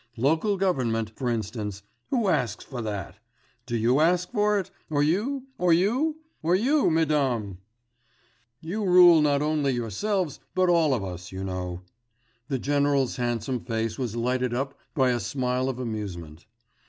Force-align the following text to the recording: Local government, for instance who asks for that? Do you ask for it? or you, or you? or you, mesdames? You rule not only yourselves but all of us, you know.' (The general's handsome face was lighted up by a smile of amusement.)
Local 0.17 0.57
government, 0.57 1.11
for 1.11 1.29
instance 1.29 1.83
who 2.09 2.27
asks 2.27 2.65
for 2.65 2.81
that? 2.81 3.19
Do 3.67 3.77
you 3.77 3.99
ask 3.99 4.31
for 4.31 4.57
it? 4.57 4.71
or 4.89 5.03
you, 5.03 5.45
or 5.59 5.73
you? 5.73 6.21
or 6.41 6.55
you, 6.55 6.89
mesdames? 6.89 7.57
You 8.61 8.83
rule 8.83 9.21
not 9.21 9.43
only 9.43 9.73
yourselves 9.75 10.39
but 10.55 10.69
all 10.69 10.95
of 10.95 11.03
us, 11.03 11.31
you 11.31 11.43
know.' 11.43 11.81
(The 12.47 12.57
general's 12.57 13.17
handsome 13.17 13.63
face 13.63 13.99
was 13.99 14.15
lighted 14.15 14.55
up 14.55 14.73
by 14.95 15.11
a 15.11 15.19
smile 15.19 15.69
of 15.69 15.77
amusement.) 15.77 16.47